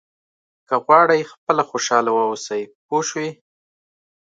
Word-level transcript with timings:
که 0.67 0.75
غواړئ 0.85 1.21
خپله 1.31 1.63
خوشاله 1.69 2.11
واوسئ 2.17 2.63
پوه 2.85 3.01
شوې!. 3.09 3.29